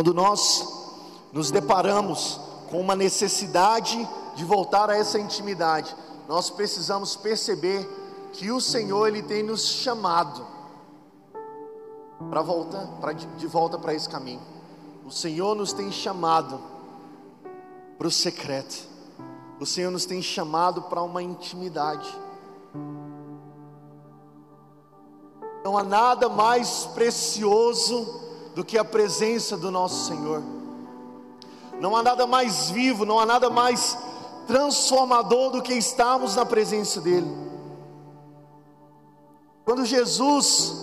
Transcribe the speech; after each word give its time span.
Quando 0.00 0.14
nós 0.14 0.66
nos 1.30 1.50
deparamos 1.50 2.40
com 2.70 2.80
uma 2.80 2.96
necessidade 2.96 4.08
de 4.34 4.46
voltar 4.46 4.88
a 4.88 4.96
essa 4.96 5.18
intimidade, 5.18 5.94
nós 6.26 6.48
precisamos 6.48 7.16
perceber 7.16 7.86
que 8.32 8.50
o 8.50 8.62
Senhor 8.62 9.08
ele 9.08 9.22
tem 9.22 9.42
nos 9.42 9.68
chamado 9.68 10.46
para 12.30 12.40
volta, 12.40 12.78
para 12.98 13.12
de 13.12 13.46
volta 13.46 13.78
para 13.78 13.92
esse 13.92 14.08
caminho. 14.08 14.40
O 15.04 15.10
Senhor 15.10 15.54
nos 15.54 15.74
tem 15.74 15.92
chamado 15.92 16.58
para 17.98 18.08
o 18.08 18.10
secreto. 18.10 18.88
O 19.60 19.66
Senhor 19.66 19.90
nos 19.90 20.06
tem 20.06 20.22
chamado 20.22 20.80
para 20.80 21.02
uma 21.02 21.22
intimidade. 21.22 22.10
Não 25.62 25.76
há 25.76 25.84
nada 25.84 26.26
mais 26.30 26.86
precioso 26.86 28.29
do 28.54 28.64
que 28.64 28.76
a 28.78 28.84
presença 28.84 29.56
do 29.56 29.70
nosso 29.70 30.06
Senhor. 30.06 30.42
Não 31.80 31.96
há 31.96 32.02
nada 32.02 32.26
mais 32.26 32.70
vivo, 32.70 33.04
não 33.04 33.18
há 33.18 33.26
nada 33.26 33.48
mais 33.48 33.96
transformador 34.46 35.52
do 35.52 35.62
que 35.62 35.72
estarmos 35.72 36.36
na 36.36 36.44
presença 36.44 37.00
dEle. 37.00 37.30
Quando 39.64 39.84
Jesus 39.84 40.74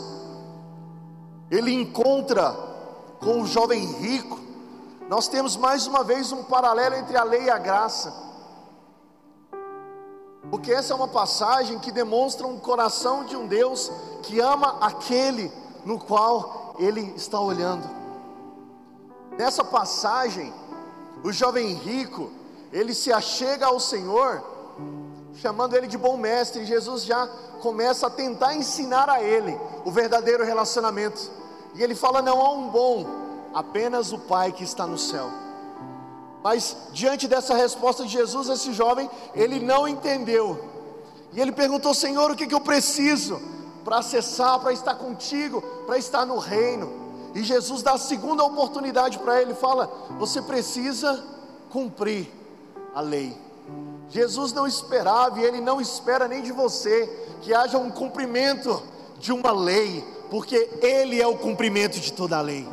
ele 1.51 1.73
encontra 1.73 2.51
com 3.19 3.41
o 3.41 3.45
jovem 3.45 3.85
rico, 3.99 4.39
nós 5.09 5.27
temos 5.27 5.55
mais 5.55 5.87
uma 5.87 6.03
vez 6.03 6.31
um 6.31 6.43
paralelo 6.43 6.95
entre 6.95 7.17
a 7.17 7.23
lei 7.23 7.43
e 7.43 7.49
a 7.49 7.57
graça. 7.57 8.13
Porque 10.49 10.71
essa 10.71 10.93
é 10.93 10.95
uma 10.95 11.07
passagem 11.07 11.79
que 11.79 11.91
demonstra 11.91 12.47
um 12.47 12.59
coração 12.59 13.25
de 13.25 13.35
um 13.35 13.47
Deus 13.47 13.91
que 14.23 14.39
ama 14.39 14.77
aquele 14.81 15.51
no 15.85 15.99
qual 15.99 16.75
ele 16.79 17.13
está 17.15 17.39
olhando. 17.39 17.87
Nessa 19.37 19.63
passagem, 19.63 20.53
o 21.23 21.31
jovem 21.31 21.73
rico, 21.73 22.31
ele 22.71 22.93
se 22.93 23.11
achega 23.11 23.67
ao 23.67 23.79
Senhor, 23.79 24.43
chamando 25.35 25.75
ele 25.75 25.87
de 25.87 25.97
bom 25.97 26.17
mestre, 26.17 26.63
e 26.63 26.65
Jesus 26.65 27.03
já 27.03 27.27
começa 27.61 28.07
a 28.07 28.09
tentar 28.09 28.55
ensinar 28.55 29.09
a 29.09 29.21
ele 29.21 29.57
o 29.85 29.91
verdadeiro 29.91 30.43
relacionamento. 30.43 31.31
E 31.75 31.83
ele 31.83 31.95
fala: 31.95 32.21
Não 32.21 32.41
há 32.41 32.51
um 32.51 32.69
bom, 32.69 33.05
apenas 33.53 34.11
o 34.11 34.19
Pai 34.19 34.51
que 34.51 34.63
está 34.63 34.87
no 34.87 34.97
céu. 34.97 35.29
Mas 36.43 36.77
diante 36.91 37.27
dessa 37.27 37.55
resposta 37.55 38.03
de 38.03 38.09
Jesus, 38.09 38.49
esse 38.49 38.73
jovem, 38.73 39.09
ele 39.35 39.59
não 39.59 39.87
entendeu. 39.87 40.59
E 41.33 41.41
ele 41.41 41.51
perguntou: 41.51 41.93
Senhor, 41.93 42.31
o 42.31 42.35
que, 42.35 42.47
que 42.47 42.55
eu 42.55 42.61
preciso 42.61 43.39
para 43.87 43.99
acessar, 43.99 44.59
para 44.59 44.73
estar 44.73 44.95
contigo, 44.95 45.61
para 45.85 45.97
estar 45.97 46.25
no 46.25 46.37
reino? 46.39 46.91
E 47.33 47.41
Jesus 47.41 47.81
dá 47.81 47.93
a 47.93 47.97
segunda 47.97 48.43
oportunidade 48.43 49.17
para 49.17 49.41
ele: 49.41 49.53
fala, 49.53 49.89
você 50.19 50.41
precisa 50.41 51.23
cumprir 51.69 52.29
a 52.93 52.99
lei. 52.99 53.37
Jesus 54.09 54.51
não 54.51 54.67
esperava 54.67 55.39
e 55.39 55.45
ele 55.45 55.61
não 55.61 55.79
espera 55.79 56.27
nem 56.27 56.41
de 56.41 56.51
você 56.51 57.07
que 57.41 57.53
haja 57.53 57.77
um 57.77 57.89
cumprimento 57.89 58.83
de 59.19 59.31
uma 59.31 59.53
lei, 59.53 60.03
porque 60.29 60.69
ele 60.81 61.21
é 61.21 61.27
o 61.27 61.37
cumprimento 61.37 61.97
de 61.97 62.11
toda 62.11 62.37
a 62.37 62.41
lei. 62.41 62.67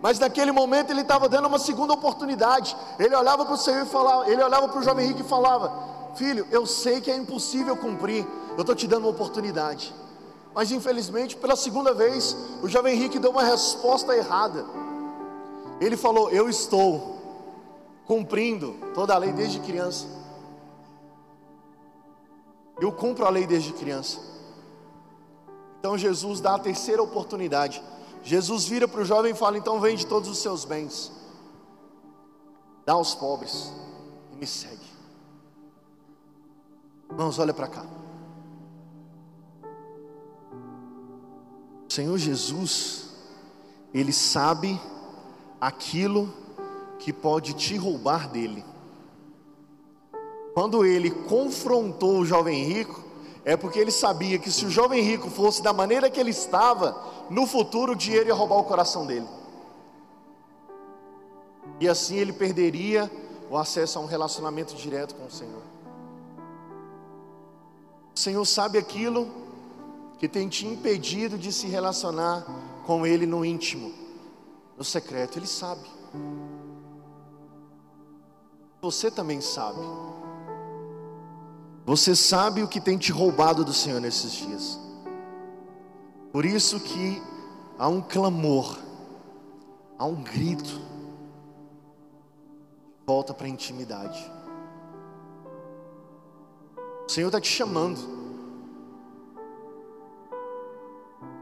Mas 0.00 0.18
naquele 0.18 0.50
momento 0.50 0.90
ele 0.90 1.02
estava 1.02 1.28
dando 1.28 1.46
uma 1.46 1.58
segunda 1.58 1.92
oportunidade. 1.92 2.74
Ele 2.98 3.14
olhava 3.14 3.44
para 3.44 3.54
o 3.54 3.58
Senhor 3.58 3.82
e 3.82 3.86
falava, 3.86 4.30
ele 4.30 4.42
olhava 4.42 4.66
para 4.66 4.80
o 4.80 4.82
jovem 4.82 5.08
rico 5.08 5.20
e 5.20 5.24
falava: 5.24 5.70
Filho, 6.14 6.46
eu 6.50 6.64
sei 6.64 7.02
que 7.02 7.10
é 7.10 7.16
impossível 7.16 7.76
cumprir, 7.76 8.26
eu 8.56 8.62
estou 8.62 8.74
te 8.74 8.86
dando 8.86 9.02
uma 9.02 9.10
oportunidade. 9.10 9.92
Mas 10.58 10.72
infelizmente, 10.72 11.36
pela 11.36 11.54
segunda 11.54 11.94
vez, 11.94 12.36
o 12.60 12.68
jovem 12.68 12.98
rico 12.98 13.20
deu 13.20 13.30
uma 13.30 13.44
resposta 13.44 14.12
errada. 14.16 14.66
Ele 15.80 15.96
falou: 15.96 16.30
Eu 16.30 16.48
estou 16.48 17.16
cumprindo 18.04 18.74
toda 18.92 19.14
a 19.14 19.18
lei 19.18 19.30
desde 19.32 19.60
criança. 19.60 20.08
Eu 22.80 22.90
cumpro 22.90 23.24
a 23.24 23.30
lei 23.30 23.46
desde 23.46 23.72
criança. 23.72 24.18
Então 25.78 25.96
Jesus 25.96 26.40
dá 26.40 26.56
a 26.56 26.58
terceira 26.58 27.00
oportunidade. 27.00 27.80
Jesus 28.24 28.64
vira 28.64 28.88
para 28.88 29.02
o 29.02 29.04
jovem 29.04 29.30
e 29.30 29.36
fala: 29.36 29.56
Então 29.56 29.78
vende 29.78 30.04
todos 30.04 30.28
os 30.28 30.38
seus 30.38 30.64
bens, 30.64 31.12
dá 32.84 32.94
aos 32.94 33.14
pobres 33.14 33.72
e 34.32 34.36
me 34.36 34.46
segue. 34.48 34.88
Irmãos, 37.08 37.38
olha 37.38 37.54
para 37.54 37.68
cá. 37.68 38.07
Senhor 41.98 42.16
Jesus, 42.16 43.06
Ele 43.92 44.12
sabe 44.12 44.80
aquilo 45.60 46.32
que 47.00 47.12
pode 47.12 47.54
te 47.54 47.76
roubar 47.76 48.28
dele. 48.28 48.64
Quando 50.54 50.84
ele 50.84 51.10
confrontou 51.10 52.20
o 52.20 52.24
jovem 52.24 52.62
rico, 52.62 53.02
é 53.44 53.56
porque 53.56 53.80
ele 53.80 53.90
sabia 53.90 54.38
que 54.38 54.48
se 54.48 54.64
o 54.64 54.70
jovem 54.70 55.02
rico 55.02 55.28
fosse 55.28 55.60
da 55.60 55.72
maneira 55.72 56.08
que 56.08 56.20
ele 56.20 56.30
estava, 56.30 56.96
no 57.28 57.48
futuro 57.48 57.94
o 57.94 57.96
dinheiro 57.96 58.28
ia 58.28 58.34
roubar 58.34 58.58
o 58.58 58.64
coração 58.64 59.04
dele. 59.04 59.26
E 61.80 61.88
assim 61.88 62.14
ele 62.14 62.32
perderia 62.32 63.10
o 63.50 63.58
acesso 63.58 63.98
a 63.98 64.02
um 64.02 64.06
relacionamento 64.06 64.72
direto 64.76 65.16
com 65.16 65.26
o 65.26 65.30
Senhor. 65.32 65.62
O 68.14 68.18
Senhor 68.20 68.44
sabe 68.44 68.78
aquilo 68.78 69.47
que 70.18 70.28
tem 70.28 70.48
te 70.48 70.66
impedido 70.66 71.38
de 71.38 71.52
se 71.52 71.68
relacionar 71.68 72.44
com 72.84 73.06
Ele 73.06 73.24
no 73.24 73.44
íntimo, 73.44 73.92
no 74.76 74.82
secreto, 74.82 75.38
Ele 75.38 75.46
sabe. 75.46 75.88
Você 78.82 79.10
também 79.10 79.40
sabe. 79.40 79.80
Você 81.86 82.14
sabe 82.14 82.62
o 82.62 82.68
que 82.68 82.80
tem 82.80 82.98
te 82.98 83.12
roubado 83.12 83.64
do 83.64 83.72
Senhor 83.72 84.00
nesses 84.00 84.32
dias. 84.32 84.78
Por 86.32 86.44
isso 86.44 86.80
que 86.80 87.22
há 87.78 87.88
um 87.88 88.00
clamor, 88.00 88.76
há 89.98 90.04
um 90.04 90.22
grito. 90.22 90.80
Volta 93.06 93.32
para 93.32 93.46
a 93.46 93.50
intimidade. 93.50 94.30
O 97.06 97.10
Senhor 97.10 97.28
está 97.28 97.40
te 97.40 97.48
chamando. 97.48 98.17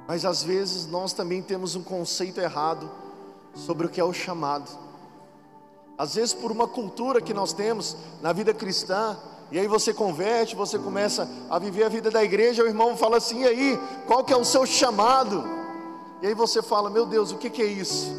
Mas 0.06 0.24
às 0.24 0.42
vezes 0.42 0.86
nós 0.86 1.12
também 1.12 1.42
temos 1.42 1.74
um 1.74 1.82
conceito 1.82 2.40
errado 2.40 2.88
sobre 3.54 3.86
o 3.86 3.90
que 3.90 4.00
é 4.00 4.04
o 4.04 4.12
chamado. 4.12 4.70
Às 5.98 6.14
vezes 6.14 6.34
por 6.34 6.52
uma 6.52 6.68
cultura 6.68 7.20
que 7.20 7.32
nós 7.32 7.52
temos 7.52 7.96
na 8.20 8.32
vida 8.32 8.52
cristã, 8.52 9.16
e 9.50 9.58
aí 9.58 9.66
você 9.68 9.94
converte, 9.94 10.56
você 10.56 10.78
começa 10.78 11.28
a 11.48 11.58
viver 11.58 11.84
a 11.84 11.88
vida 11.88 12.10
da 12.10 12.22
igreja, 12.22 12.62
o 12.62 12.66
irmão 12.66 12.96
fala 12.96 13.16
assim: 13.16 13.42
e 13.42 13.46
aí, 13.46 13.80
qual 14.06 14.24
que 14.24 14.32
é 14.32 14.36
o 14.36 14.44
seu 14.44 14.66
chamado? 14.66 15.44
E 16.20 16.26
aí 16.26 16.34
você 16.34 16.60
fala: 16.60 16.90
meu 16.90 17.06
Deus, 17.06 17.30
o 17.30 17.36
que, 17.36 17.48
que 17.48 17.62
é 17.62 17.66
isso? 17.66 18.12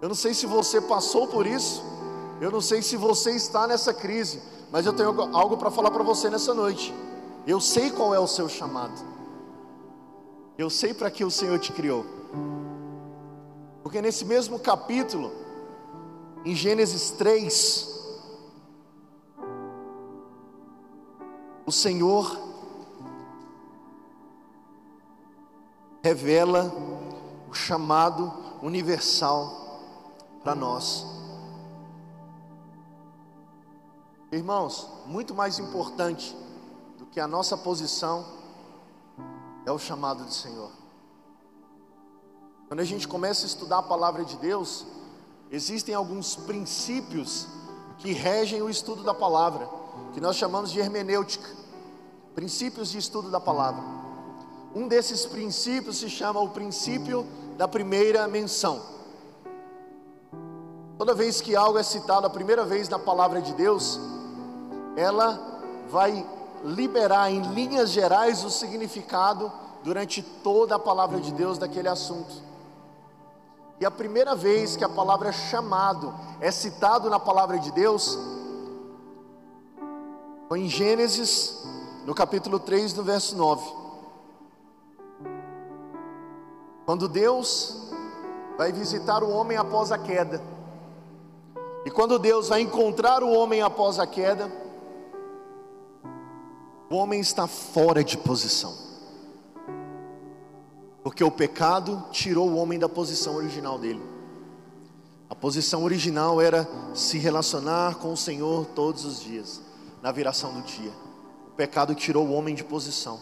Eu 0.00 0.08
não 0.08 0.14
sei 0.14 0.34
se 0.34 0.46
você 0.46 0.80
passou 0.80 1.26
por 1.26 1.46
isso, 1.46 1.82
eu 2.40 2.50
não 2.50 2.60
sei 2.60 2.82
se 2.82 2.96
você 2.96 3.30
está 3.32 3.66
nessa 3.66 3.92
crise, 3.92 4.40
mas 4.70 4.86
eu 4.86 4.92
tenho 4.92 5.34
algo 5.34 5.56
para 5.56 5.70
falar 5.70 5.90
para 5.90 6.02
você 6.02 6.28
nessa 6.28 6.52
noite. 6.52 6.94
Eu 7.46 7.60
sei 7.60 7.90
qual 7.90 8.14
é 8.14 8.18
o 8.18 8.26
seu 8.26 8.48
chamado, 8.48 8.92
eu 10.56 10.70
sei 10.70 10.94
para 10.94 11.10
que 11.10 11.24
o 11.24 11.30
Senhor 11.30 11.58
te 11.58 11.72
criou, 11.72 12.04
porque 13.82 14.00
nesse 14.00 14.24
mesmo 14.24 14.58
capítulo, 14.58 15.32
em 16.44 16.54
Gênesis 16.54 17.10
3, 17.10 17.94
o 21.66 21.72
Senhor 21.72 22.38
revela 26.02 26.70
o 27.48 27.54
chamado 27.54 28.32
universal 28.62 29.80
para 30.42 30.54
nós. 30.54 31.06
Irmãos, 34.30 34.88
muito 35.06 35.34
mais 35.34 35.58
importante 35.58 36.36
do 36.98 37.06
que 37.06 37.18
a 37.18 37.26
nossa 37.26 37.56
posição 37.56 38.43
é 39.66 39.72
o 39.72 39.78
chamado 39.78 40.24
do 40.24 40.32
Senhor. 40.32 40.70
Quando 42.68 42.80
a 42.80 42.84
gente 42.84 43.06
começa 43.06 43.44
a 43.44 43.46
estudar 43.46 43.78
a 43.78 43.82
palavra 43.82 44.24
de 44.24 44.36
Deus, 44.36 44.86
existem 45.50 45.94
alguns 45.94 46.34
princípios 46.36 47.46
que 47.98 48.12
regem 48.12 48.62
o 48.62 48.70
estudo 48.70 49.02
da 49.02 49.14
palavra 49.14 49.68
que 50.12 50.20
nós 50.20 50.36
chamamos 50.36 50.70
de 50.70 50.80
hermenêutica, 50.80 51.48
princípios 52.34 52.90
de 52.90 52.98
estudo 52.98 53.30
da 53.30 53.40
palavra. 53.40 53.82
Um 54.74 54.88
desses 54.88 55.24
princípios 55.24 55.98
se 55.98 56.10
chama 56.10 56.40
o 56.40 56.50
princípio 56.50 57.26
da 57.56 57.68
primeira 57.68 58.26
menção. 58.26 58.82
Toda 60.98 61.14
vez 61.14 61.40
que 61.40 61.54
algo 61.54 61.78
é 61.78 61.82
citado 61.82 62.26
a 62.26 62.30
primeira 62.30 62.64
vez 62.64 62.88
na 62.88 62.98
palavra 62.98 63.40
de 63.40 63.52
Deus, 63.54 64.00
ela 64.96 65.40
vai 65.88 66.26
liberar 66.64 67.30
em 67.30 67.42
linhas 67.52 67.90
gerais 67.90 68.42
o 68.42 68.50
significado 68.50 69.52
durante 69.82 70.22
toda 70.22 70.76
a 70.76 70.78
palavra 70.78 71.20
de 71.20 71.30
Deus 71.32 71.58
daquele 71.58 71.88
assunto. 71.88 72.34
E 73.78 73.84
a 73.84 73.90
primeira 73.90 74.34
vez 74.34 74.76
que 74.76 74.84
a 74.84 74.88
palavra 74.88 75.30
chamado 75.30 76.14
é 76.40 76.50
citado 76.50 77.10
na 77.10 77.20
palavra 77.20 77.58
de 77.58 77.70
Deus 77.70 78.18
foi 80.48 80.60
em 80.60 80.68
Gênesis, 80.68 81.62
no 82.06 82.14
capítulo 82.14 82.58
3, 82.58 82.94
no 82.94 83.02
verso 83.02 83.36
9. 83.36 83.84
Quando 86.86 87.08
Deus 87.08 87.90
vai 88.56 88.72
visitar 88.72 89.22
o 89.22 89.30
homem 89.30 89.56
após 89.56 89.90
a 89.90 89.98
queda. 89.98 90.40
E 91.84 91.90
quando 91.90 92.18
Deus 92.18 92.48
vai 92.48 92.60
encontrar 92.60 93.22
o 93.22 93.30
homem 93.30 93.60
após 93.62 93.98
a 93.98 94.06
queda, 94.06 94.50
o 96.90 96.96
homem 96.96 97.20
está 97.20 97.46
fora 97.46 98.04
de 98.04 98.16
posição. 98.16 98.74
Porque 101.02 101.22
o 101.22 101.30
pecado 101.30 102.02
tirou 102.10 102.48
o 102.48 102.56
homem 102.56 102.78
da 102.78 102.88
posição 102.88 103.36
original 103.36 103.78
dele. 103.78 104.02
A 105.28 105.34
posição 105.34 105.82
original 105.82 106.40
era 106.40 106.68
se 106.94 107.18
relacionar 107.18 107.96
com 107.96 108.12
o 108.12 108.16
Senhor 108.16 108.66
todos 108.66 109.04
os 109.04 109.20
dias, 109.20 109.60
na 110.02 110.12
viração 110.12 110.52
do 110.52 110.62
dia. 110.62 110.92
O 111.48 111.50
pecado 111.56 111.94
tirou 111.94 112.26
o 112.26 112.32
homem 112.32 112.54
de 112.54 112.64
posição. 112.64 113.20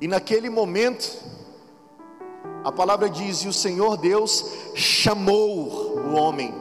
E 0.00 0.08
naquele 0.08 0.48
momento, 0.48 1.18
a 2.64 2.72
palavra 2.72 3.08
diz: 3.08 3.38
E 3.38 3.48
o 3.48 3.52
Senhor 3.52 3.96
Deus 3.96 4.44
chamou 4.74 5.98
o 5.98 6.14
homem 6.14 6.54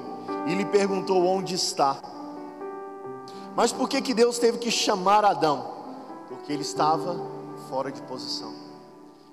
e 0.47 0.55
lhe 0.55 0.65
perguntou: 0.65 1.25
Onde 1.25 1.55
está? 1.55 2.01
Mas 3.57 3.71
por 3.71 3.89
que, 3.89 4.03
que 4.03 4.13
Deus 4.13 4.37
teve 4.37 4.59
que 4.59 4.69
chamar 4.69 5.25
Adão? 5.25 5.71
Porque 6.29 6.53
ele 6.53 6.61
estava 6.61 7.19
fora 7.67 7.91
de 7.91 7.99
posição. 8.03 8.53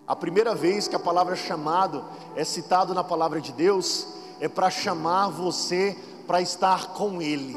A 0.06 0.16
primeira 0.16 0.54
vez 0.54 0.88
que 0.88 0.96
a 0.96 0.98
palavra 0.98 1.36
chamado 1.36 2.02
é 2.34 2.42
citado 2.42 2.94
na 2.94 3.04
palavra 3.04 3.38
de 3.38 3.52
Deus 3.52 4.06
é 4.40 4.48
para 4.48 4.70
chamar 4.70 5.28
você 5.28 5.94
para 6.26 6.40
estar 6.40 6.94
com 6.94 7.20
Ele. 7.20 7.54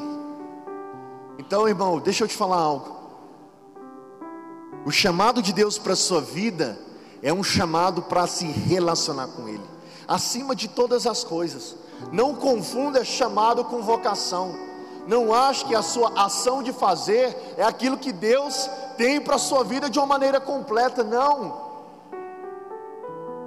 Então, 1.40 1.69
irmão, 1.69 2.02
deixa 2.02 2.25
eu 2.25 2.28
te 2.28 2.36
falar 2.36 2.58
algo. 2.58 2.98
O 4.86 4.92
chamado 4.92 5.42
de 5.42 5.54
Deus 5.54 5.78
para 5.78 5.94
a 5.94 5.96
sua 5.96 6.19
vida 6.19 6.78
é 7.24 7.31
um 7.31 7.46
chamado 7.46 8.02
para 8.02 8.28
se 8.28 8.46
relacionar 8.46 9.28
com 9.28 9.48
Ele, 9.48 9.64
acima 10.06 10.54
de 10.54 10.68
todas 10.68 11.08
as 11.08 11.24
coisas. 11.24 11.78
Não 12.12 12.36
confunda 12.36 13.06
chamado 13.06 13.64
com 13.64 13.81
vocação. 13.81 14.67
Não 15.07 15.33
ache 15.33 15.63
que 15.63 15.74
a 15.74 15.81
sua 15.81 16.12
ação 16.15 16.62
de 16.62 16.74
fazer 16.74 17.56
é 17.57 17.63
aquilo 17.63 17.98
que 17.98 18.12
Deus 18.12 18.69
tem 18.98 19.21
para 19.21 19.36
a 19.36 19.39
sua 19.39 19.63
vida 19.63 19.89
de 19.89 19.98
uma 19.98 20.06
maneira 20.06 20.39
completa. 20.39 21.01
Não. 21.01 21.65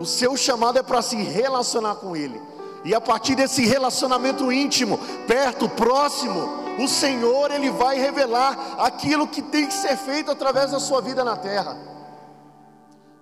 O 0.00 0.06
seu 0.06 0.34
chamado 0.38 0.78
é 0.78 0.82
para 0.82 1.02
se 1.02 1.16
relacionar 1.16 1.96
com 1.96 2.16
Ele. 2.16 2.40
E 2.82 2.94
a 2.94 3.00
partir 3.00 3.34
desse 3.34 3.66
relacionamento 3.66 4.50
íntimo, 4.50 4.98
perto, 5.26 5.68
próximo, 5.68 6.60
o 6.78 6.88
Senhor 6.88 7.50
ele 7.50 7.70
vai 7.70 7.98
revelar 7.98 8.76
aquilo 8.78 9.28
que 9.28 9.42
tem 9.42 9.66
que 9.66 9.74
ser 9.74 9.98
feito 9.98 10.30
através 10.30 10.70
da 10.70 10.80
sua 10.80 11.02
vida 11.02 11.22
na 11.22 11.36
terra. 11.36 11.76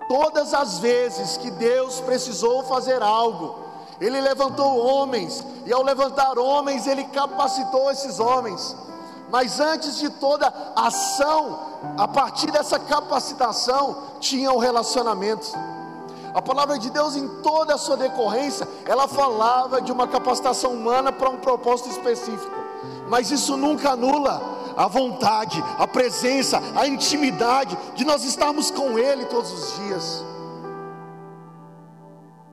Todas 0.09 0.55
as 0.55 0.79
vezes 0.79 1.37
que 1.37 1.51
Deus 1.51 2.01
precisou 2.01 2.63
fazer 2.63 3.03
algo, 3.03 3.68
ele 4.01 4.21
levantou 4.21 4.79
homens, 4.79 5.45
e 5.67 5.73
ao 5.73 5.83
levantar 5.83 6.39
homens, 6.39 6.87
ele 6.87 7.05
capacitou 7.05 7.91
esses 7.91 8.21
homens. 8.21 8.77
Mas 9.31 9.61
antes 9.61 9.99
de 9.99 10.09
toda 10.09 10.53
ação, 10.75 11.59
a 11.97 12.09
partir 12.09 12.51
dessa 12.51 12.79
capacitação, 12.79 13.97
tinha 14.21 14.53
o 14.53 14.57
um 14.57 14.59
relacionamento. 14.59 15.47
A 16.33 16.41
palavra 16.41 16.79
de 16.79 16.91
Deus, 16.91 17.17
em 17.17 17.27
toda 17.43 17.75
a 17.75 17.79
sua 17.79 17.97
decorrência, 17.97 18.67
ela 18.87 19.09
falava 19.09 19.83
de 19.83 19.91
uma 19.91 20.07
capacitação 20.07 20.73
humana 20.73 21.11
para 21.13 21.29
um 21.29 21.39
propósito 21.39 21.91
específico, 21.91 22.57
mas 23.09 23.31
isso 23.31 23.57
nunca 23.57 23.91
anula 23.91 24.41
a 24.77 24.87
vontade, 24.87 25.63
a 25.77 25.87
presença, 25.89 26.63
a 26.77 26.87
intimidade 26.87 27.77
de 27.95 28.05
nós 28.05 28.25
estarmos 28.25 28.71
com 28.71 28.97
Ele 28.99 29.25
todos 29.25 29.53
os 29.53 29.77
dias. 29.77 30.25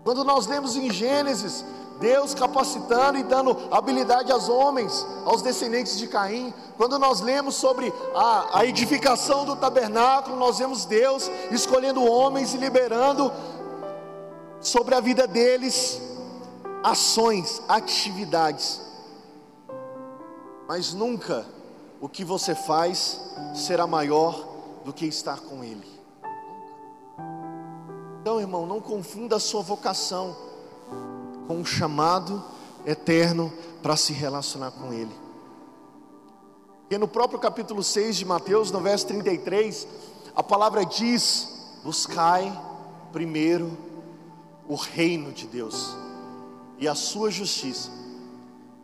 Quando 0.05 0.23
nós 0.23 0.45
lemos 0.45 0.75
em 0.75 0.91
Gênesis, 0.91 1.65
Deus 1.99 2.35
capacitando 2.35 3.17
e 3.17 3.23
dando 3.23 3.57
habilidade 3.71 4.31
aos 4.31 4.47
homens, 4.47 5.03
aos 5.25 5.41
descendentes 5.41 5.97
de 5.97 6.05
Caim. 6.05 6.53
Quando 6.77 6.99
nós 6.99 7.21
lemos 7.21 7.55
sobre 7.55 7.91
a, 8.13 8.59
a 8.59 8.65
edificação 8.67 9.45
do 9.45 9.55
tabernáculo, 9.55 10.35
nós 10.35 10.59
vemos 10.59 10.85
Deus 10.85 11.27
escolhendo 11.49 12.03
homens 12.03 12.53
e 12.53 12.57
liberando 12.57 13.33
sobre 14.61 14.93
a 14.93 14.99
vida 14.99 15.25
deles 15.25 15.99
ações, 16.83 17.63
atividades. 17.67 18.79
Mas 20.67 20.93
nunca 20.93 21.47
o 21.99 22.07
que 22.07 22.23
você 22.23 22.53
faz 22.53 23.19
será 23.55 23.87
maior 23.87 24.47
do 24.83 24.93
que 24.93 25.07
estar 25.07 25.39
com 25.39 25.63
Ele. 25.63 25.94
Então, 28.35 28.41
irmão, 28.41 28.65
não 28.65 28.81
confunda 28.81 29.37
a 29.37 29.39
sua 29.39 29.61
vocação 29.61 30.35
com 31.47 31.55
um 31.55 31.63
chamado 31.63 32.43
eterno 32.85 33.49
para 33.81 33.95
se 33.95 34.11
relacionar 34.11 34.71
com 34.71 34.91
Ele. 34.91 35.15
E 36.89 36.97
no 36.97 37.07
próprio 37.07 37.39
capítulo 37.39 37.81
6 37.81 38.17
de 38.17 38.25
Mateus, 38.25 38.71
no 38.71 38.81
verso 38.81 39.07
33, 39.07 39.87
a 40.35 40.43
palavra 40.43 40.85
diz: 40.85 41.47
Buscai 41.81 42.51
primeiro 43.13 43.71
o 44.67 44.75
reino 44.75 45.31
de 45.31 45.47
Deus 45.47 45.95
e 46.77 46.89
a 46.89 46.93
sua 46.93 47.31
justiça, 47.31 47.89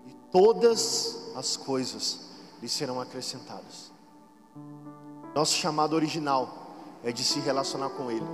e 0.07 0.13
todas 0.31 1.33
as 1.36 1.57
coisas 1.57 2.21
lhe 2.62 2.69
serão 2.69 3.01
acrescentadas. 3.01 3.92
Nosso 5.36 5.57
chamado 5.57 5.94
original 5.94 6.77
é 7.03 7.12
de 7.12 7.21
se 7.21 7.42
relacionar 7.42 7.89
com 7.89 8.09
Ele, 8.09 8.25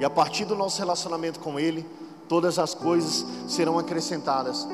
e 0.00 0.04
a 0.04 0.10
partir 0.10 0.44
do 0.44 0.56
nosso 0.56 0.78
relacionamento 0.78 1.38
com 1.38 1.60
Ele, 1.60 1.86
todas 2.28 2.58
as 2.58 2.74
coisas 2.74 3.24
serão 3.46 3.78
acrescentadas. 3.78 4.66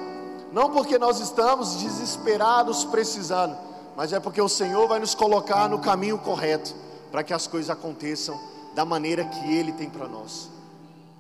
Não 0.50 0.71
porque 0.71 0.99
nós 0.99 1.21
estamos 1.21 1.76
desesperados 1.76 2.85
precisando, 2.85 3.54
mas 3.95 4.12
é 4.14 4.21
porque 4.21 4.40
o 4.40 4.49
Senhor 4.49 4.88
vai 4.88 5.00
nos 5.00 5.14
colocar 5.14 5.68
no 5.68 5.80
caminho 5.80 6.16
correto 6.16 6.75
para 7.11 7.23
que 7.23 7.35
as 7.35 7.47
coisas 7.47 7.68
aconteçam 7.68 8.40
da 8.75 8.85
maneira 8.85 9.25
que 9.25 9.52
Ele 9.54 9.73
tem 9.73 9.90
para 9.90 10.09
nós 10.09 10.56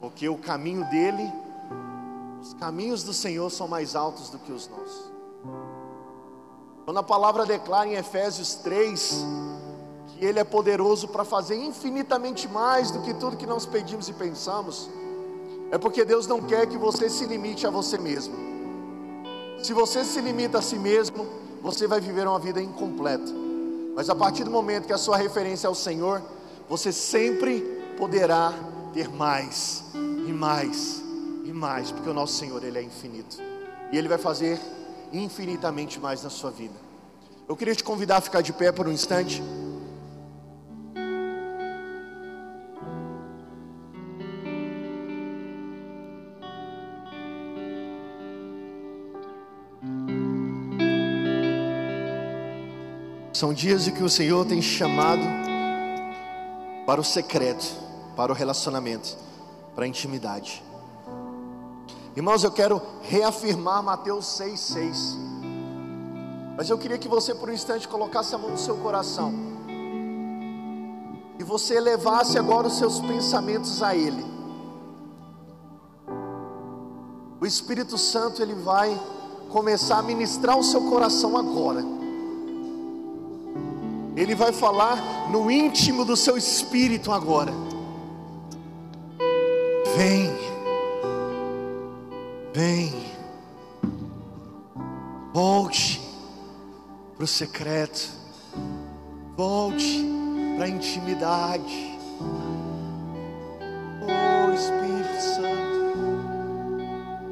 porque 0.00 0.28
o 0.28 0.36
caminho 0.36 0.84
dele, 0.84 1.32
os 2.40 2.54
caminhos 2.54 3.02
do 3.02 3.12
Senhor 3.12 3.50
são 3.50 3.66
mais 3.66 3.96
altos 3.96 4.30
do 4.30 4.38
que 4.38 4.52
os 4.52 4.68
nossos. 4.68 5.12
Quando 6.84 6.98
a 6.98 7.02
palavra 7.02 7.44
declara 7.44 7.88
em 7.88 7.94
Efésios 7.94 8.54
3 8.54 9.24
que 10.16 10.24
Ele 10.24 10.38
é 10.38 10.44
poderoso 10.44 11.08
para 11.08 11.24
fazer 11.24 11.56
infinitamente 11.56 12.48
mais 12.48 12.90
do 12.90 13.00
que 13.02 13.14
tudo 13.14 13.36
que 13.36 13.46
nós 13.46 13.66
pedimos 13.66 14.08
e 14.08 14.12
pensamos, 14.12 14.88
é 15.70 15.78
porque 15.78 16.04
Deus 16.04 16.26
não 16.26 16.40
quer 16.40 16.66
que 16.66 16.78
você 16.78 17.08
se 17.10 17.26
limite 17.26 17.66
a 17.66 17.70
você 17.70 17.98
mesmo. 17.98 18.34
Se 19.62 19.72
você 19.72 20.04
se 20.04 20.20
limita 20.20 20.58
a 20.58 20.62
si 20.62 20.78
mesmo, 20.78 21.26
você 21.62 21.86
vai 21.86 22.00
viver 22.00 22.26
uma 22.26 22.38
vida 22.38 22.60
incompleta. 22.62 23.32
Mas 23.94 24.08
a 24.08 24.14
partir 24.14 24.44
do 24.44 24.50
momento 24.50 24.86
que 24.86 24.92
a 24.92 24.98
sua 24.98 25.16
referência 25.16 25.66
é 25.66 25.70
o 25.70 25.74
Senhor, 25.74 26.22
você 26.68 26.92
sempre 26.92 27.60
poderá 27.96 28.52
ter 28.92 29.08
mais 29.08 29.84
e 29.94 30.32
mais 30.32 31.02
e 31.44 31.52
mais, 31.52 31.90
porque 31.90 32.08
o 32.08 32.14
nosso 32.14 32.34
Senhor 32.34 32.62
ele 32.62 32.78
é 32.78 32.82
infinito 32.82 33.38
e 33.92 33.96
ele 33.96 34.08
vai 34.08 34.18
fazer 34.18 34.60
infinitamente 35.12 35.98
mais 35.98 36.22
na 36.22 36.30
sua 36.30 36.50
vida. 36.50 36.74
Eu 37.48 37.56
queria 37.56 37.74
te 37.74 37.84
convidar 37.84 38.16
a 38.16 38.20
ficar 38.20 38.40
de 38.40 38.52
pé 38.52 38.72
por 38.72 38.88
um 38.88 38.92
instante. 38.92 39.42
São 53.36 53.52
dias 53.52 53.86
em 53.86 53.90
que 53.90 54.02
o 54.02 54.08
Senhor 54.08 54.46
tem 54.46 54.62
chamado 54.62 55.20
para 56.86 56.98
o 56.98 57.04
secreto 57.04 57.66
para 58.16 58.32
o 58.32 58.34
relacionamento, 58.34 59.14
para 59.74 59.84
a 59.84 59.86
intimidade. 59.86 60.64
Irmãos, 62.16 62.42
eu 62.42 62.50
quero 62.50 62.80
reafirmar 63.02 63.82
Mateus 63.82 64.24
6,6. 64.40 65.18
Mas 66.56 66.70
eu 66.70 66.78
queria 66.78 66.96
que 66.96 67.08
você 67.08 67.34
por 67.34 67.50
um 67.50 67.52
instante 67.52 67.86
colocasse 67.86 68.34
a 68.34 68.38
mão 68.38 68.52
no 68.52 68.56
seu 68.56 68.78
coração. 68.78 69.34
E 71.38 71.44
você 71.44 71.78
levasse 71.78 72.38
agora 72.38 72.68
os 72.68 72.78
seus 72.78 73.00
pensamentos 73.00 73.82
a 73.82 73.94
Ele. 73.94 74.24
O 77.38 77.44
Espírito 77.44 77.98
Santo 77.98 78.40
ele 78.40 78.54
vai 78.54 78.98
começar 79.50 79.98
a 79.98 80.02
ministrar 80.02 80.56
o 80.56 80.64
seu 80.64 80.88
coração 80.88 81.36
agora. 81.36 81.95
Ele 84.16 84.34
vai 84.34 84.50
falar 84.50 85.28
no 85.30 85.50
íntimo 85.50 86.02
do 86.02 86.16
seu 86.16 86.38
espírito 86.38 87.12
agora. 87.12 87.52
Vem, 89.94 90.34
vem, 92.54 92.94
volte 95.34 96.00
para 97.14 97.24
o 97.24 97.26
secreto, 97.26 98.08
volte 99.36 100.02
para 100.56 100.64
a 100.64 100.68
intimidade. 100.68 101.98
Oh 104.00 104.52
Espírito 104.52 105.20
Santo, 105.34 105.76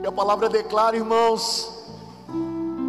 e 0.03 0.07
a 0.07 0.12
palavra 0.12 0.50
declara, 0.50 0.97
irmãos, 0.97 1.71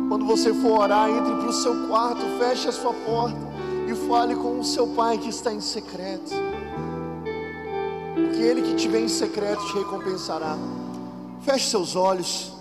quando 0.09 0.25
você 0.25 0.53
for 0.53 0.81
orar, 0.81 1.09
entre 1.09 1.33
para 1.35 1.47
o 1.47 1.53
seu 1.53 1.87
quarto, 1.87 2.21
feche 2.39 2.67
a 2.67 2.71
sua 2.73 2.93
porta 2.93 3.54
e 3.87 3.95
fale 4.07 4.35
com 4.35 4.59
o 4.59 4.63
seu 4.63 4.87
pai 4.87 5.17
que 5.17 5.29
está 5.29 5.53
em 5.53 5.61
secreto. 5.61 6.31
Porque 8.15 8.41
ele 8.41 8.61
que 8.61 8.75
te 8.75 8.87
vê 8.87 9.01
em 9.01 9.07
secreto 9.07 9.65
te 9.67 9.73
recompensará. 9.73 10.57
Feche 11.41 11.69
seus 11.69 11.95
olhos. 11.95 12.51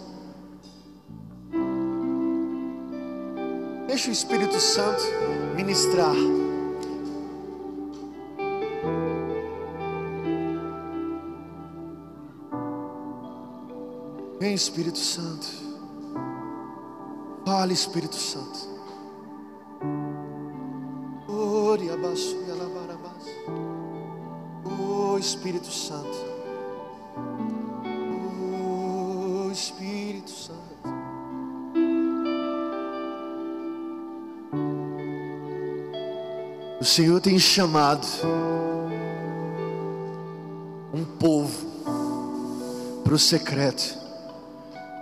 Deixa 3.86 4.10
o 4.10 4.12
Espírito 4.12 4.58
Santo 4.60 5.02
ministrar. 5.54 6.14
Vem 14.40 14.52
Espírito 14.52 14.98
Santo. 14.98 15.46
Fale 17.46 17.72
Espírito 17.72 18.16
Santo. 18.16 18.73
Oh 24.64 25.18
Espírito 25.18 25.72
Santo. 25.72 26.16
Oh 28.52 29.50
Espírito 29.50 30.30
Santo. 30.30 30.60
O 36.80 36.84
Senhor 36.84 37.20
tem 37.20 37.38
chamado 37.40 38.06
um 40.92 41.04
povo 41.04 41.66
para 43.02 43.14
o 43.14 43.18
secreto. 43.18 43.98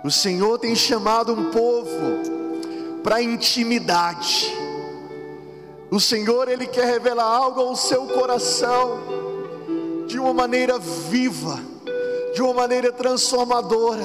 O 0.03 0.09
Senhor 0.09 0.57
tem 0.57 0.75
chamado 0.75 1.33
um 1.33 1.51
povo 1.51 1.91
para 3.03 3.21
intimidade. 3.21 4.62
O 5.93 5.99
Senhor, 5.99 6.49
Ele 6.49 6.65
quer 6.65 6.85
revelar 6.85 7.23
algo 7.23 7.61
ao 7.61 7.75
seu 7.75 8.07
coração, 8.07 8.97
de 10.07 10.17
uma 10.17 10.33
maneira 10.33 10.79
viva, 10.79 11.59
de 12.33 12.41
uma 12.41 12.51
maneira 12.51 12.91
transformadora, 12.91 14.03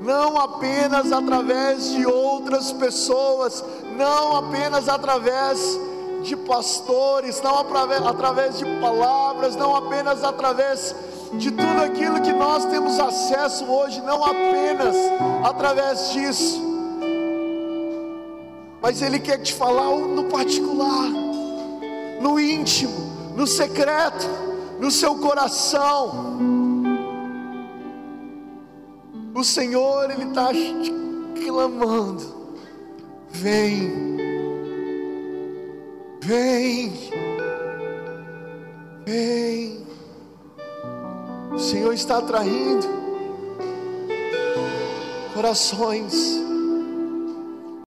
não 0.00 0.36
apenas 0.36 1.12
através 1.12 1.90
de 1.92 2.04
outras 2.04 2.72
pessoas, 2.72 3.64
não 3.96 4.34
apenas 4.34 4.88
através 4.88 5.78
de 6.24 6.34
pastores, 6.34 7.40
não 7.40 7.56
através 7.56 8.58
de 8.58 8.64
palavras, 8.80 9.54
não 9.54 9.76
apenas 9.76 10.24
através 10.24 10.92
de 11.34 11.52
tudo 11.52 11.84
aquilo 11.84 12.20
que 12.20 12.32
nós 12.32 12.64
temos 12.64 12.98
acesso 12.98 13.64
hoje, 13.64 14.00
não 14.00 14.24
apenas 14.24 14.96
através 15.44 16.10
disso, 16.10 16.69
mas 18.82 19.02
Ele 19.02 19.18
quer 19.18 19.38
te 19.38 19.52
falar 19.52 19.90
no 19.94 20.24
particular, 20.24 21.10
no 22.20 22.40
íntimo, 22.40 23.32
no 23.36 23.46
secreto, 23.46 24.26
no 24.78 24.90
seu 24.90 25.16
coração. 25.16 26.38
O 29.34 29.44
Senhor, 29.44 30.10
Ele 30.10 30.24
está 30.24 30.48
clamando: 31.44 32.54
vem, 33.30 34.16
vem, 36.22 36.92
vem. 39.04 39.86
O 41.52 41.58
Senhor 41.58 41.92
está 41.92 42.18
atraindo 42.18 43.00
corações 45.34 46.49